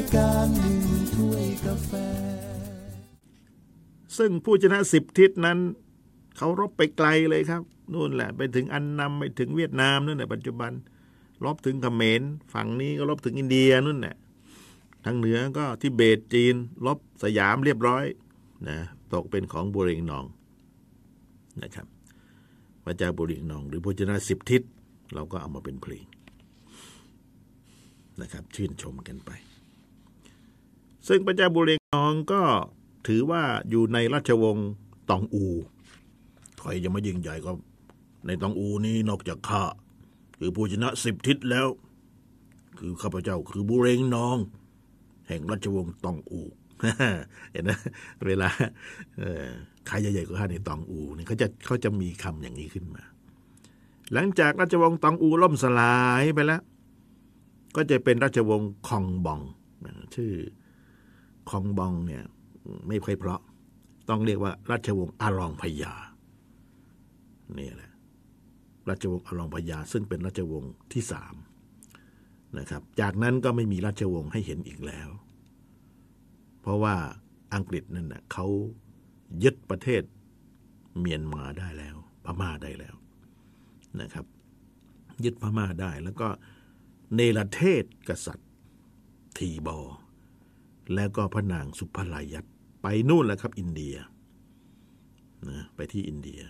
[0.00, 0.78] ายการหนึ่ง
[1.14, 1.92] ถ้วยกาแฟ
[4.18, 5.58] ซึ่งผู้ชนะสิบทิศนั้น
[6.36, 7.62] เขารบไปไกลเลยครับ
[7.92, 10.72] นู่นแหละ ไปถึงอันนำไปถึงเวียดนามนู่นแหละปัจจุบัน
[11.44, 14.16] รบถึงเขมรฝั่งนี้ก็รบถึงอินเดียนู่นแหละ
[15.04, 16.54] ทางเหนือก็ทิเบตจีน
[16.86, 18.04] รบสยามเรียบร้อย
[18.68, 18.78] นะ
[19.12, 20.24] ตกเป็นของบุเรงนอง
[21.62, 21.86] นะครับ
[22.84, 24.62] พระเจ้าบุเรงนอง หรือพระชนะสิบทิศ
[25.14, 26.04] เราก็เอามาเป็นเพลง
[28.20, 29.32] นะครับชื่นชมกันไป
[31.08, 32.42] ซึ่งพระเจ้าบุเรงนองก็
[33.06, 34.70] ถือว่าอยู่ในราชวงศ์
[35.10, 35.44] ตองอู
[36.58, 37.50] ใครจะมายิ่งใหญ่ก็
[38.26, 39.62] ในตองอูนี้นอกจากข้า
[40.38, 41.66] คือผู้ชนะสิบทิศแล้ว
[42.78, 44.36] คือข้าพเจ้าคือบุเรงนอง
[45.28, 46.42] แห่งราชวงศ์ตองอู
[47.52, 47.70] เห็นไหม
[48.26, 48.48] เวลา
[49.86, 53.02] ใครใหญ่ๆกว่าข้าในตองอูเนี่ยเขาจะเขาจะมีคำอย่างนี้ขึ้นมา
[54.12, 56.62] หลังจากราชวงศ์ตองอูล่มสลายไปแล้ว
[57.76, 59.40] ก็จะเป็นราชวงศ์คองบอง
[60.14, 60.32] ชื่อ
[61.50, 62.24] คองบองเนี่ย
[62.88, 63.40] ไม่ค่อยเพราะ
[64.08, 65.94] ต้องเรียกว่าราชวงศ์อารองพยา
[67.58, 67.90] นี่แหละ
[68.88, 71.34] ราชวงศ์อารองพยาซึ่งเป็นราชวงศ์ที่สาม
[72.58, 75.08] นะครับ จากนั้นก็ไม่มีราชวงศ์ให้เห็นอีกแล้ว
[76.60, 76.94] เพราะว่า
[77.54, 78.46] อังกฤษนั่นนะเขา
[79.44, 80.02] ยึดประเทศ
[80.98, 82.94] เมียนมาได้แล้ว พม่าได้แล้ว
[84.00, 84.26] นะครับ
[85.24, 86.28] ยึดพม่าได้แล้วก็
[87.14, 88.50] เนรเทศกษัตริย์
[89.38, 89.78] ทีบอ
[90.94, 92.44] แล้วก็พระนางสุภลายัต
[92.82, 93.94] ไปนู่นแหละครับ อินเดีย
[95.48, 96.40] นะไปที่อินเดีย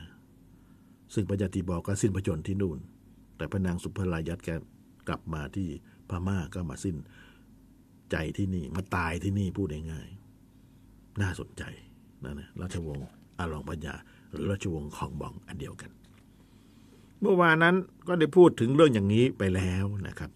[1.14, 2.78] ซึ่งพระยาทีบอกก็สิ้นพระชนม์ที่นู่น
[3.36, 4.48] แต่พระนางสุภลายัตแก
[5.08, 5.69] กลับมาที่
[6.10, 6.97] พม่าก็มาสิ้น
[8.10, 11.62] ใจที่นี่ มาตายที่นี่พูดง่ายๆน่าสนใจ
[12.25, 13.06] นะนะราชวงศ์
[13.38, 13.94] อาลองปัญญา
[14.30, 15.91] หรือราชวงศ์ของบองอันเดียวกัน
[17.20, 17.77] เมื่อวานนั้น
[18.08, 20.30] ก็ได้พูดถึงเรื่องอย่างนี้ไปแล้วนะครับ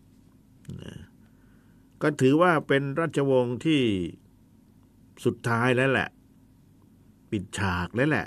[0.83, 0.93] นะ
[2.07, 3.81] ก็ถือว่าเป็นราชวงศ์ที่
[5.25, 6.09] สุดท้ายแล้วแหละ
[7.31, 8.27] ปิดฉากแล้วแหละ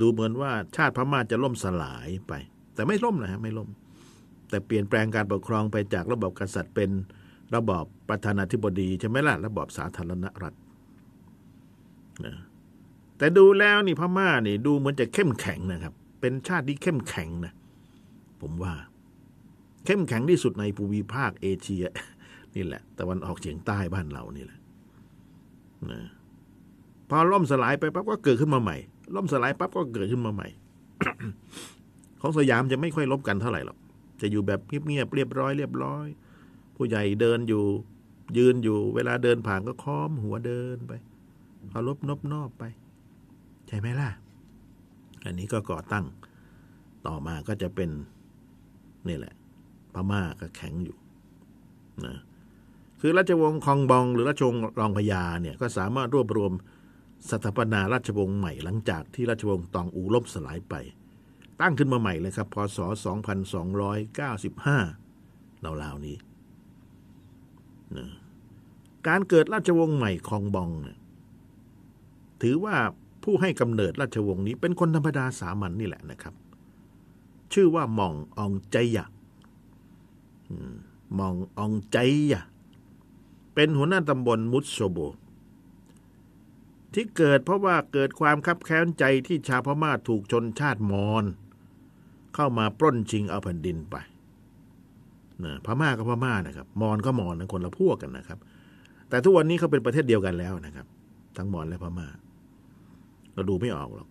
[0.00, 2.32] ดูเหมือนว่าชาติพม่าจะล่มสลายไป
[2.74, 3.68] แต่ไม่ล่มนะฮะไม่ล่ม
[4.48, 6.90] แต่เปลี่ยนแปลงการปกครองไปจากระบบกษัตริย์เป็น
[7.54, 10.54] ระบอบประธานาธิบดีใช่ไหมล่ะระบอบสาธารณรัฐ
[12.24, 12.34] นะ
[13.18, 17.52] แต่ดูแล้วนี่พม่านี่ดูเหมือนจะเข้มแข็งนะครับ เป็นชาติที่เข้มแข็งนะ
[18.40, 18.74] ผมว่า
[19.86, 21.84] เข้มแข็งที่สุดในภูมิภาคเอเชีย
[22.54, 24.58] นี่แหละตะวันออกเฉียงใต้บ้านเรานี่แหละ
[25.90, 26.00] นะ
[27.08, 28.76] พอล่มสลายไปปั๊บก็เกิดขึ้นมาใหม่
[29.16, 30.48] ล่มสลายปั๊บก็เกิดขึ้นมาใหม่
[32.20, 33.78] ของสยามจะไม่ค่อยลบกันเท่าไหร่หรอก
[34.20, 36.06] จะอยู่แบบเงียบเรียบร้อยเรียบร้อย
[36.76, 37.64] ผู้ใหญ่เดินอยู่
[38.38, 40.92] ยืนอยู่ เวลาเดินผ่านก็ค้อมหัวเดินไป
[41.70, 42.64] เคารพนบนอบไป
[43.68, 44.10] ใช่ไหมล่ะ
[45.24, 46.04] อันนี้ก็ก่อตั้ง
[47.06, 47.90] ต่อมาก็จะเป็น
[49.08, 49.34] นี่แหละ
[49.94, 50.96] พม่าก็แข็งอยู่
[52.06, 52.16] นะ
[53.04, 56.52] คือราชวงศ์คองบอง หรือราชวงศ์รองพญาเนี่ยก็สามารถรวบรวม
[57.30, 60.74] สถาปนาราชวงศ์ใหม่หลังจากที่ราชวงศ์ตองอูล่มสลายไป
[61.60, 62.78] ตั้งขึ้นมาใหม่เลยครับพศ
[65.62, 66.16] 2295ราวๆนี้
[67.96, 68.06] นะ
[69.08, 70.98] การเกิดราชวงศ์ใหม่คองบองเนี่ย
[72.42, 72.76] ถือว่า
[73.24, 76.34] ผู้ให้กำเนิดราชวงศ์นี้เป็นคนธรรมดาสามัญนนี่แหละนะครับ
[77.52, 79.06] ชื่อว่าหม่องอองใจยะ
[81.14, 81.98] หม่องอองใจ
[82.32, 82.42] ยะ
[83.54, 84.98] เป็นหัวหน้าตำบลมุตโซโบ
[86.94, 91.24] ที่เกิดเพราะว่าเกิดความคับแค้นใจที่ชาวพม่าถูกชนชาติมอญ
[92.34, 93.96] เข้ามาปล้นชิงเอาแผ่นดินไป
[95.44, 98.38] นะพม่าก็พม่านะครับ มอญก็มอญนะคนละพวกกันนะครับ
[99.08, 100.86] แต่ทุกวันนี้เขาเป็นประเทศเดียวกันแล้วนะครับ
[101.36, 102.08] ทั้งมอญและพม่า
[103.34, 104.08] เราดูไม่ออกหรอก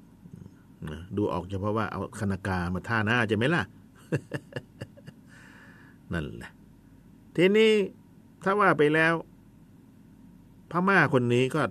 [0.90, 3.64] นะดูออกเฉพาะว่าเอาคณากามาท่าหน้าจะไหมล่ะ
[6.14, 6.52] นั่นแหละ
[7.36, 7.72] ทีนี้
[8.44, 9.14] ถ้าว่าไปแล้ว
[10.72, 11.62] พม่าคนนี้ก็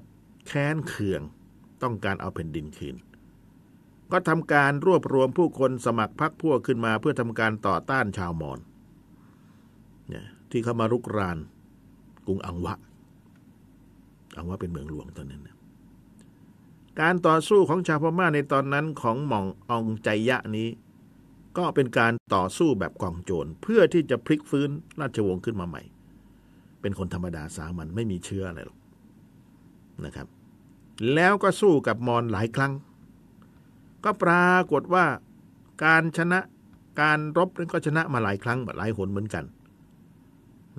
[0.47, 1.23] แค้นเคือง
[1.83, 2.97] ต้องการเอาแผ่นดินคืน
[4.13, 8.59] ก็ทำการรวบรวมผู้คนสมัครพรรคพวกขึ้นมาเพื่อทำการต่อต้านชาวมอญ
[10.09, 11.39] เนี่ยที่เขามารุกราน
[12.27, 12.75] กรุงอังวะ
[14.37, 15.57] อังวะเป็นเมืองหลวงตอนนั้นนะ
[17.01, 20.69] การต่อสู้ของชาวพม่าในตอนนั้นของหม่องอองใจยะนี้
[21.59, 24.71] ก็เป็นการต่อสู้แบบกองโจรเพื่อที่จะพลิกฟื้น
[25.01, 25.83] ราชวงศ์ขึ้นมาใหม่
[26.81, 28.80] เป็นคนธรรมดาสามัญไม่มีเชื้ออะไรหรอก
[30.05, 30.27] นะครับ
[31.15, 32.73] แล้วก็สู้กับมอญหลายครั้ง
[34.05, 35.05] ก็ปรากฏว่า
[35.85, 36.41] การชนะ
[37.01, 39.45] การรบนั้นก็ชนะมาหลายครั้งหลายหนเหมือนกัน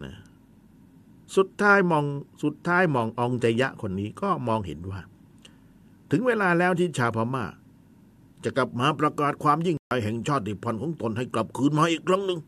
[0.03, 0.13] นะ
[1.35, 2.06] สุดท้ายมอง
[2.44, 5.01] สุดท้ายมององใจยะคนนี้ก็มองเห็นว่า
[6.12, 7.45] ถึงเวลาแล้วที่ชาวพม่า
[8.44, 12.39] จะกลับมาประกาศความยิ่งใหญ่แห่งชาติพันธุ์ของตนให้กลับคืนมาอีกครั้งหนึ่ง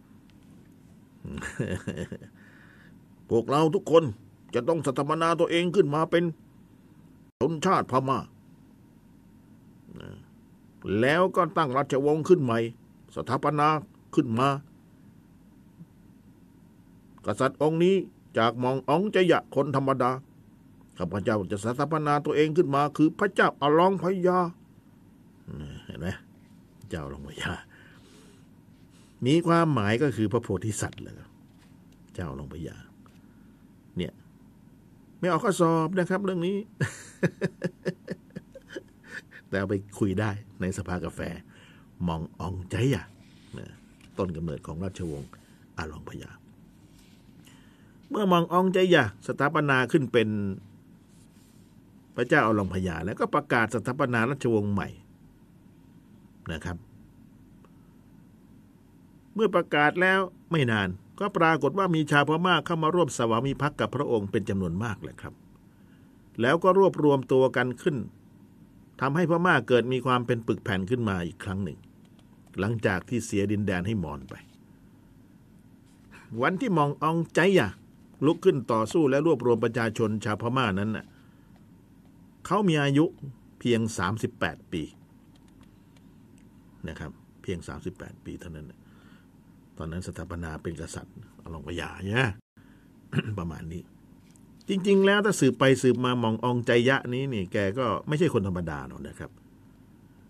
[3.29, 4.03] พวกเราทุกคน
[4.55, 6.23] จะต้องสถาปนาตัวเองขึ้นมาเป็น
[7.49, 8.19] นชาติพม่า
[11.01, 12.59] แล้วก็ตั้งราชวงศ์ขึ้นใหม่
[13.15, 13.67] สถาปนา
[14.15, 14.49] ขึ้นมา
[17.25, 17.95] กษัตริย์องค์นี้
[18.37, 20.11] จากมององจะยะคนธรรมดา
[20.97, 24.39] ข้าพเจ้าจะสถาปนาตัวเองขึ้นมา คือพระเจ้าอลองพญา
[25.85, 26.07] เห็นไหม
[26.89, 27.53] เจ้าอลองพญา
[29.25, 31.15] มีความหมายก็คือพระโพธิสัตว์เลย
[32.13, 32.75] เจ้าอลองพญา
[33.97, 34.13] เนี่ย
[35.19, 36.57] ไม่ออกข้อสอบนะครับ เรื่องนี้
[39.47, 40.31] แต่เอาไปคุยได้
[40.61, 41.19] ในสภากาแฟ
[42.07, 43.05] มององใจอะ
[44.17, 45.29] ต้นกำเนิดของราชวงศ์
[45.77, 46.31] อาลองพญา
[48.09, 50.29] เมื่อมององใจยะสถาปนาขึ้นเป็น
[52.15, 54.89] พระเจ้าอาลองพญาแล้วก็ประกาศสถาปนาราชวงศ์ใหม่
[56.51, 56.77] นะครับ
[59.35, 60.19] เมื่อประกาศแล้ว
[60.51, 65.33] ไม่นาน ก็ปรากฏว่ามีชาวพม่าเข้ามาร่วมสวามิภักดิ์กับพระองค์เป็นจำนวนมากเลยครับ
[66.41, 67.97] แล้วก็รวบรวมตัวกันขึ้น
[69.01, 71.79] ทำให้พม่าเกิดมีความเป็นปึกแผ่นขึ้นมาอีกครั้งหนึ่ง
[72.59, 74.33] หลังจากที่เสียดินแดนให้มอนไป
[76.41, 77.69] วันที่มองอองใจยะ
[78.25, 81.05] ลุกขึ้นต่อสู้และรวบรวมประชาชนชาวพม่านั้นน่ะ
[82.45, 83.05] เขามีอายุ
[83.59, 83.81] เพียง
[84.25, 84.83] 38 ปี
[86.87, 87.59] นะครับ เพียง
[87.93, 88.71] 38 ปีเท่านั้น
[89.77, 92.27] ตอนนั้นสถาปนาเป็นกษัตริย์อลองพยาเนี่ย
[93.39, 93.81] ประมาณนี้
[94.69, 99.31] จริง ๆ แล้วถ้าสืบไปสืบมามองอองใจยะนี้นี่แกก็ไม่ใช่คนธรรมดาหรอกนะครับ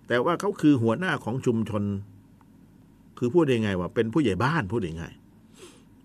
[0.07, 1.83] แต่ว่าเขาคือหัวหน้าของชุมชน
[3.17, 5.05] คือพูดยังไงว่า เป็นผู้ใหญ่บ้านพูดยังไง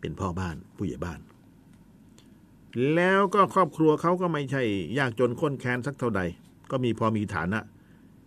[0.00, 1.20] เป็นพ่อบ้านผู้ใหญ่บ้าน
[2.94, 4.62] แล้วก็ครอบครัวเขาก็ไม่ใช่
[4.98, 6.20] ยากจนข้นแค้นสักเท่าใด
[6.70, 7.60] ก็มีพอมีฐานะ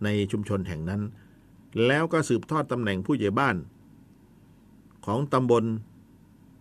[0.04, 1.02] ในชุมชนแห่งนั้น
[1.86, 3.56] แล้วก็สืบทอดตำแหน่งผู้ใหญ่บ้าน
[5.06, 5.64] ของตำบล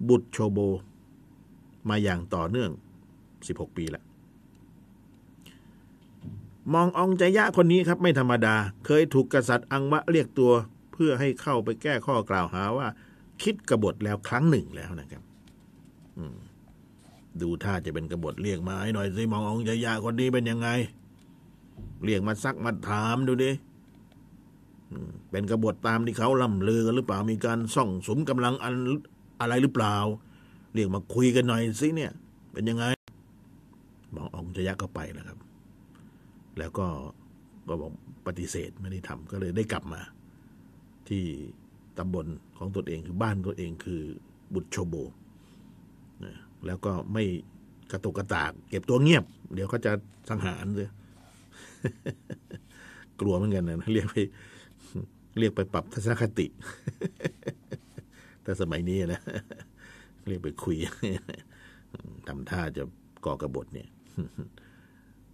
[0.10, 0.60] บุตรโชโบ
[1.90, 2.72] มาอย่างต่อเนื่อง
[3.50, 4.04] 16 ปีแล้ว
[6.74, 8.56] มององใจยะคนนี้ครับไม่ธรรมดา
[8.86, 10.52] เคยถูกกษัตริย์อังวะเรียกตัว
[10.92, 12.88] เพื่อให้เข้าไปแก้ข้อกล่าวหาว่า
[13.42, 15.24] คิดกบฏแล้วครั้งหนึ่งแล้วนะครับ
[17.42, 20.70] ดูท่าจะเป็นกบฏเรียกมาให้หน่อยสิมององใจยะคนนี้เป็นยังไง
[22.04, 23.52] เรียกมาซักมาถามดูดิ
[25.32, 28.76] เป็นกบฏตามที่เขาล่ำลือกันหรือเปล่ามีการส่องสมกำลังอัน
[29.42, 29.96] อะไรหรือเปล่า
[30.74, 32.12] เรียกมาคุยกันหน่อยสิเนี่ย
[32.54, 32.86] เป็นยังไง
[34.16, 35.38] มององจะยะก็ไปนะครับ
[36.60, 36.88] แล้วก็
[37.68, 37.94] ก็บอก
[38.28, 40.02] ปฏิเสธไม่ได้ทำก็เลยได้กลับมา
[41.10, 41.24] ที่
[41.98, 42.26] ตำบล
[42.58, 44.02] ของตนเองคือบ้านตัวเองคือ
[44.54, 44.96] บุตรโชโบ
[46.26, 46.36] นะ
[46.66, 47.24] แล้วก็ไม่
[47.92, 49.24] กระตุกกระตาก เก็บตัวเงียบ
[49.54, 49.92] เดี๋ยวเขาจะ
[50.30, 50.90] สังหารเลย
[53.20, 54.18] กลัวเหมือนกันนะเรียกไป
[55.40, 56.48] เรียกไปปรับทัศนคติ
[58.44, 59.22] แต่สมัยนี้นะ
[60.28, 60.78] เรียกไปคุย
[62.28, 62.84] ทำท่าจะ
[63.26, 63.88] ก่อกระบฏเนี่ย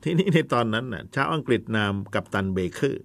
[0.03, 3.03] ทีนี้ในตอนนั้นน่ะชาวอังกฤษนามกัปตันเบเกอร์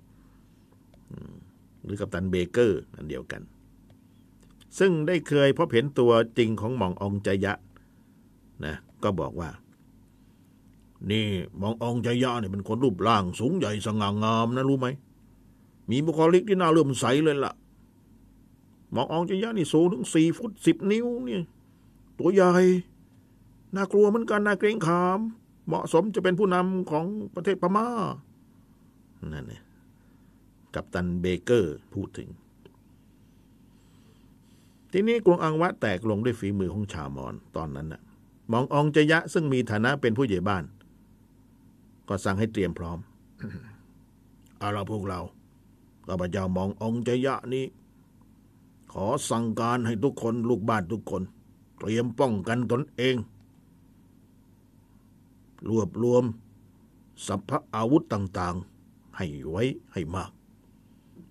[1.85, 3.43] หรือกัปตันเบเกอร์อันเดียวกัน
[4.79, 7.55] ซึ่งได้เคยพบเห็นตัวจริงของหม่ององจยะ
[8.65, 9.51] นะก็บอกว่า
[11.11, 11.27] นี่
[11.59, 14.89] หมององจยะเนี่ยเป็นคนรูปร่างสูงใหญ่สง่างามนะรู้ไหม
[15.91, 17.53] มีบุคลิกที่น่าเลื่อมใสเลยล่ะ
[18.93, 21.43] หมององจยะนี่สูงถึงสี่ฟุตสิบนิ้วเนี่ย
[22.19, 22.53] ตัวใหญ่
[23.75, 25.21] น่ากลัวเหมือนกันน่าเกรงขาม
[25.67, 27.87] เหมาะสมจะเป็นผู้นำของประเทศพม่า
[29.33, 29.63] นั่นเนี่ย
[30.75, 32.29] กัปตันเบเกอร์พูดถึง
[34.93, 38.03] ทีนี้กรุงอังวะแตกลงด้วยฝีมือของชาวมอญตอนนั้นน่ะ
[38.53, 40.65] มององจยะซึ่งมีฐานะเป็นผู้ใหญ่บ้าน
[42.09, 42.99] ก็สั่งให้เตรียมพร้อม
[44.59, 45.21] เอาละพวกเรา
[46.07, 47.65] ข้าพเจ้ามององจยะนี้
[48.93, 51.23] ขอสั่งการให้ทุกคนลูกบ้านทุกคน
[51.79, 53.17] เตรียมป้องกันตนเอง
[55.69, 56.25] รวบรวม
[57.27, 60.31] สัพพะอาวุธต่างๆ ให้ไว้ให้มาก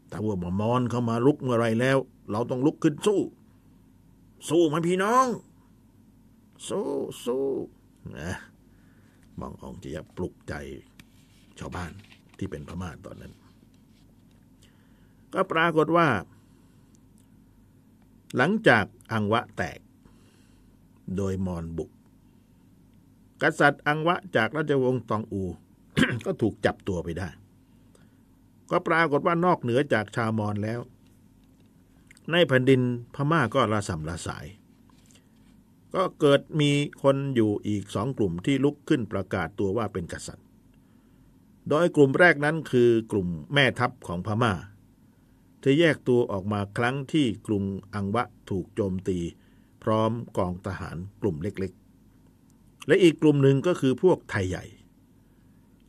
[0.09, 1.97] แต่ว่ามามอนเข้ามาลุกเมื่อไรแล้ว
[2.31, 3.19] เราต้องลุกขึ้นสู้
[4.49, 5.27] สู้ไหมพี่น้อง
[6.67, 6.89] สู้
[7.25, 7.47] สู้
[8.17, 8.33] นะ
[9.39, 10.53] มององจะยะปลุกใจ
[11.59, 11.91] ชาวบ้าน
[12.37, 13.33] ที่เป็นพม่าตอนนั้น
[15.33, 16.07] ก็ปรากฏว่า
[18.37, 19.79] หลังจากอังวะแตก
[21.17, 21.91] โดยมอนบุก
[23.41, 25.43] กษัตริย์อังวะจากราชวงศ์ตองอู
[26.25, 27.29] ก็ถูกจับตัวไปได้
[28.71, 30.79] ก็ปรากฏว่านอกเหนือจากชาวมอญแล้ว
[32.31, 32.81] ในแผ่นดิน
[33.15, 34.45] พม่าก็ระสำระสาย
[35.95, 36.71] ก็เกิดมี
[37.03, 40.45] คนอยู่อีกสองกลุ่มที่ลุกขึ้นประกาศตัวว่าเป็นกษัตริย์
[41.69, 44.53] โดยกลุ่มแรกนั้นคือกลุ่มแม่ทัพของพม่า
[45.61, 49.19] ที่แยกตัวออกมาครั้งที่กรุงอังวะถูกโจมตี
[49.83, 51.73] พร้อมกองทหารกลุ่มเล็ก
[52.87, 54.65] และอีกกลุ่มหนึ่งก็คือพวกไทยใหญ่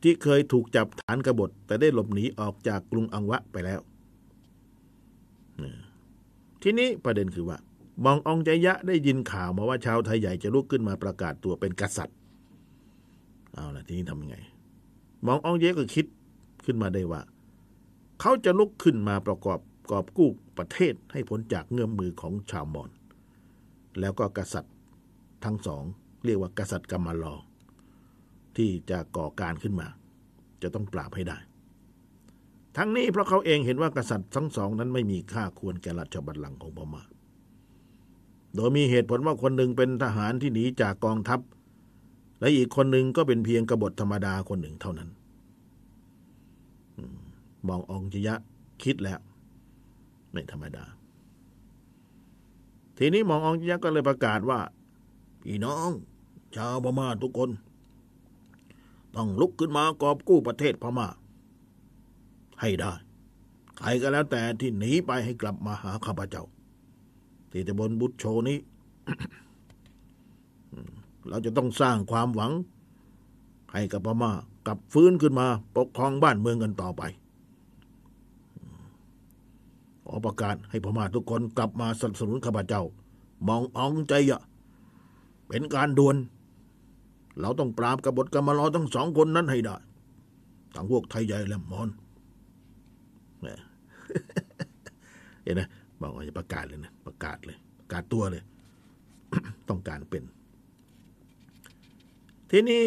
[0.01, 3.79] ที่เคยถูกจับฐานกบฏ แต่ได้หลบหนีออกจากกรุงอังวะไปแล้ว
[6.61, 7.57] ทีนี้ประเด็นคือว่า
[8.05, 12.17] มององใจยะได้ยินข่าวมาว่าชาวไทยใหญ่จะลุกขึ้นมาประกาศตัวเป็นกษัตริย์
[13.53, 14.37] เอาละทีนี้ทำยังไง
[15.25, 16.05] มององใจยะก็คิด
[16.65, 17.21] ขึ้นมาได้ว่า
[18.21, 19.59] เขาจะลุกขึ้นมาประกอบ
[19.91, 22.89] กอบกู้ประเทศให้พ้นจากเงื้อมมือของชาวมอญ
[23.99, 24.73] แล้วก็กษัตริย์
[25.43, 25.83] ทั้งสอง
[26.25, 27.35] เรียกว่ากษัตริย์กัมมาลอ
[28.57, 29.87] ที่จะก่อการขึ้นมา
[30.61, 31.37] จะต้องปราบให้ได้
[32.77, 37.03] ทั้งนี้เพราะเขาเองเห็นว่ากษัตริย์ทั้งสองนั้นไม่มีค่าควรแก่ราชบัลลังก์ของพม่า
[38.55, 41.39] โดยมีเหตุผลว่าคนหนึ่งเป็นทหารที่หนีจากกองทัพ
[42.39, 45.09] และอีกคนหนึ่งก็เป็นเพียงกบฏธรรมดาคนหนึ่งเท่านั้น
[47.67, 48.35] มององจยะ
[48.83, 49.19] คิดแล้ว
[50.31, 50.85] ไม่ธรรมดา
[52.97, 54.59] ทีนี้มององจยะก็เลยประกาศว่า
[55.43, 55.89] พี่น้อง
[56.55, 57.49] ชาวพม่าทุกคน
[59.15, 61.07] ต้องลุกขึ้นมากอบกู้ประเทศพม่า
[62.61, 62.91] ให้ได้
[63.77, 66.45] ใครก็แล้วแต่ที่หนีไปให้กลับมาหาข้าพเจ้า
[67.51, 68.57] ที่ตะบนบุตรโชนี้
[71.27, 72.51] เราจะต้องสร้างความหวัง
[73.73, 74.31] ให้กับพม่า
[74.67, 77.01] กลับฟื้นขึ้นมา ปกครองบ้านเมืองกันต่อไป
[80.05, 82.83] ขอประกาศให้พม่าทุกคนกลับมาสนับสนุนข้าพเจ้า
[83.47, 84.41] มองอองใจอะ
[85.47, 86.15] เป็นการด่วน
[87.41, 89.75] เราต้องปราบกบฏกรรมลอทั้งสองคนนั้นให้ได้
[90.75, 91.89] ทั้งพวกไทยใหญ่และมอน
[95.43, 95.61] เห็นไหม
[96.01, 98.43] บอกว่าจะประกาศเลยนะประกาศเลย ประกาศตัวเลย
[99.69, 100.23] ต้องการเป็น
[102.51, 102.81] ทีนี้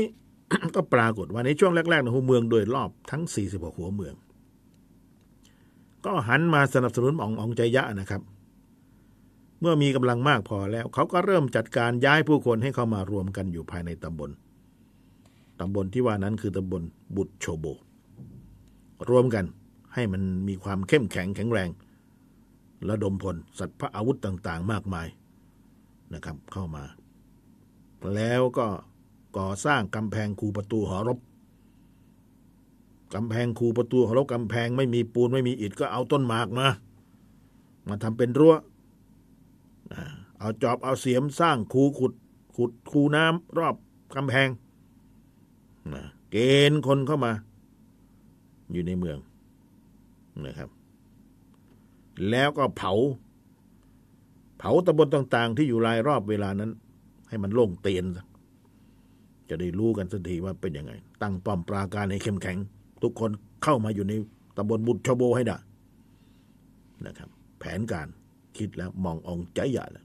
[0.74, 4.14] ก็ปรากฏว่าในช่วงแรกๆในหัวเมืองโดยรอบทั้ง 46 หัวเมือง
[6.04, 8.22] ก็หันมาสนับสนุนององใจยะนะครับ
[9.60, 14.30] เมื่อมีกำลังมากพอแล้ว เขาก็เริ่มจัดการย้ายผู้คนให้เข้ามารวมกันอยู่ภายในตำบล
[15.60, 16.82] ตำบลที่ว่านั้นคือตำบล
[17.16, 17.66] บุตรโชโบ
[19.10, 19.44] รวมกัน
[19.94, 21.68] ให้มันมีความเข้มแข็งแข็งแรง
[22.88, 25.08] ระดมพลสัตว์พระอาวุธต่าง ๆ มากมาย
[26.12, 26.84] นะครับ เข้ามา
[28.14, 28.66] แล้วก็
[29.38, 31.18] ก่อสร้างกำแพงคูประตูหอรบ
[33.14, 36.66] กำแพงคูประตูหอรบกำแพงไม่มีปูนไม่มีอิฐก็เอาต้นหมากมา
[37.88, 38.54] มาทำเป็นรั้ว
[40.38, 42.12] เอาจอบเอาเสียมสร้างคูขุด
[42.56, 43.74] ขุดคูน้ำรอบ
[44.14, 44.48] กำแพง
[46.30, 46.36] เก
[46.70, 47.32] ณฑ์คนเข้ามา
[48.72, 49.18] อยู่ในเมือง
[50.46, 50.68] นะครับ
[52.30, 52.92] แล้วก็เผา
[54.58, 56.70] เผาตำบลต่าง ๆ ที่อยู่รายรอบเวลานั้น
[57.28, 58.04] ให้มันโล่งเตียน
[59.48, 62.58] จะได้รู้กันสักทีว่าเป็นยังไง ตั้งป้อมปราการให้เข้มแข็ง
[63.02, 63.30] ทุกคน
[63.64, 64.12] เข้ามาอยู่ใน
[64.56, 65.56] ตำบลบุตรชโบให้ได้
[67.06, 67.28] นะครับ
[67.58, 68.08] แผนการ
[68.58, 70.04] คิดแล้วมององใจใหญ่แล้ว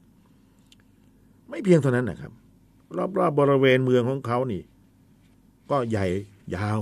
[1.49, 2.31] ไม่เพียงเท่านั้นนะครับ
[2.97, 4.61] รอบๆบบริเวณเมืองของเขานี่
[5.71, 6.05] ก็ใหญ่
[6.55, 6.79] ยาว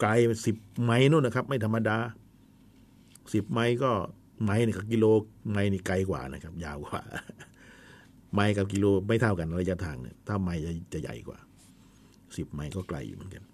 [0.00, 0.10] ไกล
[0.46, 1.96] สิบไมล์นู่นนะครับ ไม่ธรรมดา
[3.32, 3.90] สิบไมล์ก็
[4.44, 5.04] ไมล์นี่กับกิโล
[5.52, 7.02] ไมล์นี่ไกลกว่านะครับ ยาวกว่า
[8.34, 11.38] ไมล์กับกิโลไม่เท่ากันระยะทางเนี่ยถ้าไมล์จะจะใหญ่กว่า
[12.36, 13.44] สิบไมล์ก็ไกลอยู่เหมือนกัน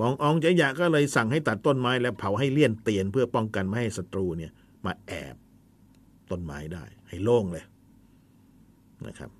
[0.00, 4.52] มององใจยากก็เลยสั่งให้ตัดต้นไม้และเผาให้เลี่ยนเตียนเพื่อป้องกันไม่ให้ศัตรูเนี่ย
[4.86, 5.36] มาแอบ
[6.30, 7.64] ต้นไม้ได้ ให้โล่งเลย
[9.06, 9.30] นะครับ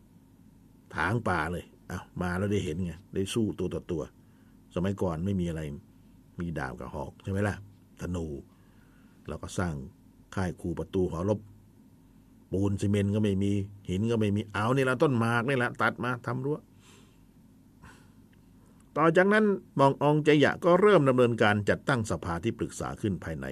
[0.94, 4.02] ถางป่าเลยเอามาแล้วได้เห็นไงได้สู้ตัวต่อตัว
[4.74, 5.62] สมัยก่อนไม่มีอะไร
[6.40, 7.56] มีดาบกับหอกใช่ไหมล่ะ
[8.00, 8.26] ธนู
[9.28, 9.74] เราก็สร้าง
[10.34, 11.40] ค่ายคูประตูหอรบ
[12.52, 13.52] ปูนซีเมนต์ก็ไม่มี
[13.88, 16.58] หินก็ไม่มีเอานี่ละต้นหมากนี่แหละตัดมาทำรั้ว
[18.96, 19.44] ต่อจากนั้น
[19.78, 23.46] มององใจยะก็เริ่มดำเนินการจัดตั้งสภาที่ปรึกษาขึ้นภายใน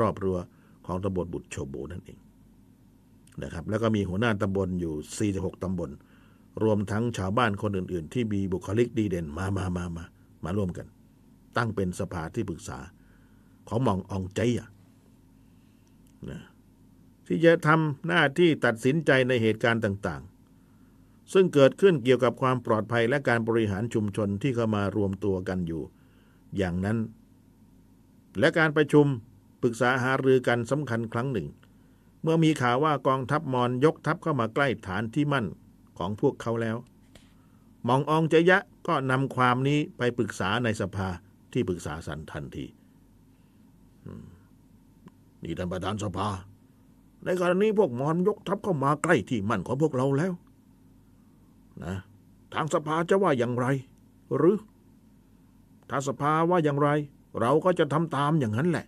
[0.00, 0.38] รอบรั้ว
[0.90, 2.18] ของตำบลบุตรโชโบนั่นเอง
[3.42, 5.90] นะครับ แล้วก็มีหัวหน้าตำบลอยู่ 46ตำบล
[6.62, 10.04] รวมทั้งชาวบ้านคนอื่น ๆ ที่มีบุคลิกดีเด่นมามามามา
[10.44, 10.86] มาร่วมกัน
[11.56, 12.78] ตั้งเป็นสภาที่ปรึกษา
[13.68, 14.68] ของมององใจอะ
[16.30, 16.40] นะ
[17.26, 20.22] ที่จะทำหน้าที่ตัดสินใจในเหตุการณ์ต่าง
[20.76, 25.82] ๆ ซึ่งเกิดขึ้นเกี่ยวกับความปลอดภัยและการบริหารชุมชนที่เข้ามารวมตัวกันอยู่
[26.56, 26.98] อย่างนั้น
[28.38, 29.06] และการประชุม
[29.62, 31.48] ปรึกษาหารือกันสำคัญครั้งหนึ่ง
[32.22, 35.46] เมื่อมีข่าวว่ากองทัพมอญยกทัพเข้ามาใกล้ฐานที่มั่น
[35.98, 36.76] ของพวกเขาแล้ว
[37.88, 41.08] มองอองเจยะก็นำความนี้ไปปรึกษาในสภา
[41.52, 42.64] ที่ปรึกษาสันทันที
[45.42, 46.28] นี่ท่านประธานสภา
[47.24, 50.32] ในกรณีพวกมอนยกทัพเข้ามาใกล้ที่มั่นของพวกเราแล้ว
[51.84, 51.94] นะ
[52.54, 53.66] ทางสภาจะว่าอย่างไร
[54.36, 54.56] หรือ
[55.90, 56.88] ถ้าสภาว่าอย่างไร
[57.40, 58.86] เราก็จะทำตามอย่างนั้นแหละ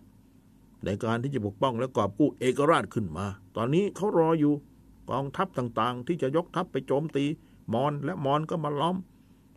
[0.85, 3.25] ในการที่จะปกป้องและกอบกู้เอกราชขึ้นมา
[3.55, 4.53] ตอนนี้เขารออยู่
[5.09, 7.25] กองทัพต่างๆ ที่จะยกทัพไปโจมตี
[7.73, 8.97] มอนและมอนก็มาล้อม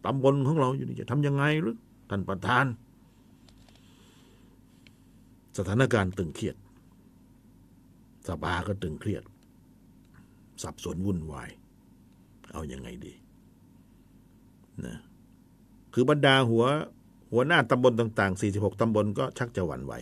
[0.05, 1.77] ตำบลของเราอยู่นี่จะทำยังไงหรือ
[2.11, 2.67] ท่านประธาน
[5.57, 6.57] สถานการณ์ตึงเครียด
[8.29, 9.23] สภาก็ตึงเครียด
[10.63, 11.51] สับสนวุ่นวาย
[12.53, 13.13] เอาอยัางไงดี
[14.85, 14.97] นะ
[15.95, 16.65] คือบรรดาหัว
[17.33, 19.95] หัวหน้าตำบลต่าง ๆ 46 ตำบลก็ชักจะหวั่นไหว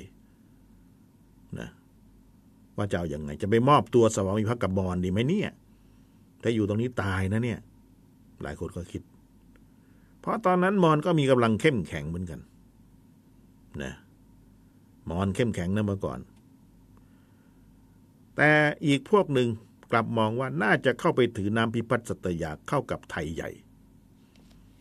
[2.76, 5.50] ว่าจะเอาอยัางไง จะไปมอบตัวสวามิภักดิ์กับบอลดีไหมเนี่ย
[6.42, 7.60] ถ้าอยู่ตรงนี้ตายนะเนี่ย
[8.42, 9.02] หลายคนก็คิด
[10.20, 12.40] เพราะตอนนั้นมอนก็มีกำลังเข้มแข็งเหมือนกัน
[13.82, 13.92] นะ
[15.10, 16.20] มอนเข้มแข็งนะเมื่อก่อน
[18.36, 18.50] แต่
[18.86, 19.48] อีกพวกหนึ่ง
[19.92, 23.50] กลับมองว่าน่าจะเข้าไปถือน้ำพิพัฒน์สัตยาเข้ากับไทยใหญ่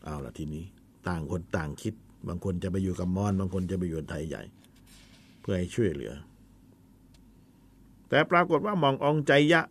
[0.04, 0.64] เอาละทีนี้
[1.08, 1.94] ต่างคนต่างคิด
[2.28, 4.44] บางคนจะไปอยู่กับมอน บางคนจะไปอยู่ไทยใหญ่
[5.42, 6.14] เพื่อให้ช่วยเหลือ
[8.13, 9.62] แต่ปรากฏว่ามององใจยะ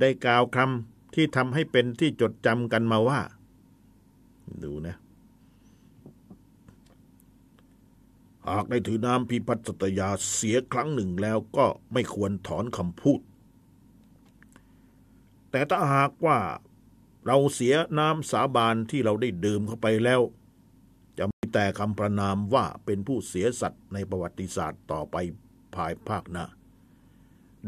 [0.00, 3.20] ได้กล่าวคำที่ทำให้เป็นที่จดจำกันมาว่า
[4.62, 4.96] ดูนะ
[8.48, 13.20] หากได้ถือน้ำพิพัฒตยาเสียครั้งหนึ่งแล้วก็ไม่ควรถอนคำพูด
[15.50, 16.38] แต่ถ้าหากว่า
[17.26, 20.20] เราเสียน้ำสาบานที่เราได้ดื่มเข้าไปแล้ว
[21.18, 25.16] จะมีแต่คำประนามว่าเป็นผู้เสียสัตว์ในประวัติศาสตร์ต่อไป
[25.74, 26.46] ภายภาคหน้า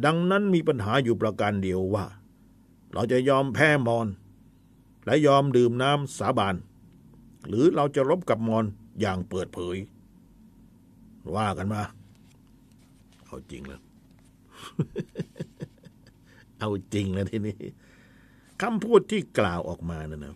[0.04, 2.06] ดังนั้นมีปัญหาอยู่ประการเดียวว่า
[2.92, 4.08] เราจะยอมแพ้มอน
[5.06, 6.54] และยอมดื่มน้ำสาบาน
[7.48, 8.64] หรือเราจะรบกับมอน
[9.00, 9.76] อย่างเปิดเผย
[11.36, 11.82] ว่ากันมา
[13.26, 13.80] เอาจริงแล้ว
[16.58, 17.56] เอาจริงแล้วทีนี้
[18.62, 20.34] คำพูดที่กล่าวออกมานะนะ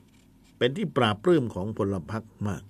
[0.59, 2.63] เป็นที่ปราบปลื้มของพลพรรคมาก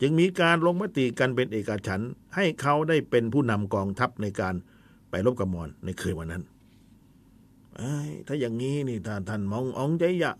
[0.00, 4.54] จึงมีการลงมติกันเป็นเอกฉันท์ให้เขาได้เป็นผู้นำกองทัพในการ
[5.14, 6.42] ไปรบกับมอนในคืนวันนั้น
[8.26, 10.32] ถ้าอย่างนี้นี่ถ้าท่านมององใจยะ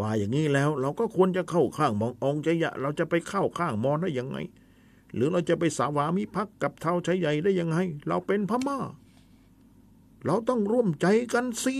[0.00, 4.38] ว่าอย่างนี้แล้ว เราก็ควรจะเข้าข้างมององใจยะ เราจะไปเข้าข้างมอนได้ยังไง
[5.14, 7.76] หรือเราจะไปสาวามิภักกับเท้าชัยใหญ่ได้ยังไง
[8.08, 8.78] เราเป็นพม่า
[10.24, 11.76] เราต้องร่วมใจกันสิ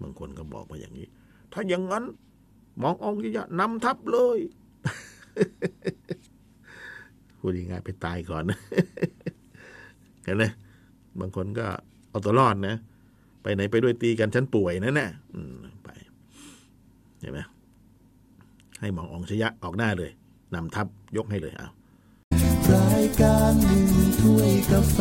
[0.00, 1.06] บางคนก็บอกมาอย่างนี้
[1.52, 2.04] ถ้าอย่างนั้น
[2.82, 4.38] มององค์ยะนำทัพเลย
[7.38, 8.44] พูดง่ายไปตายก่อน
[10.24, 10.44] เห็นไหม
[11.20, 11.66] บางคนก็
[12.10, 12.76] เอาตัวรอดนะ
[13.42, 15.54] ไปไหนไปด้วยตีกันฉันป่วยนะเนี่ยอืม
[15.84, 15.88] ไป
[17.20, 17.40] เห็นไหม
[18.80, 20.10] ให้หมององชยะออกหน้าเลย
[20.54, 21.68] นำทัพยกให้เลยเอา
[22.72, 23.86] รายการหนึ่ง
[24.20, 24.98] ถ้วยกาแฟ